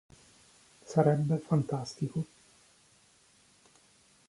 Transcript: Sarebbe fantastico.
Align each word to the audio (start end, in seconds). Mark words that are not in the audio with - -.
Sarebbe 0.83 1.37
fantastico. 1.37 2.25